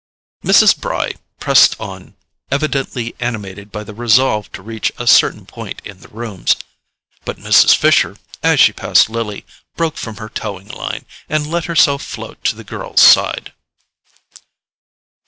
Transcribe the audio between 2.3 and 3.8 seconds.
evidently animated